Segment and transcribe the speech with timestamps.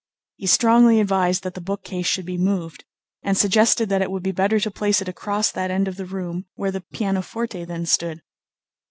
[0.37, 2.85] He strongly advised that the bookcase should be moved,
[3.21, 6.05] and suggested that it would be better to place it across that end of the
[6.07, 8.23] room where the pianoforte then stood.